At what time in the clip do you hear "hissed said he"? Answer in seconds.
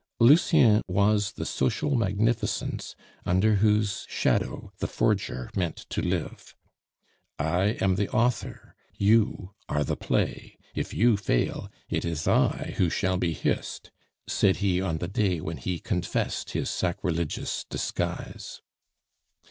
13.33-14.81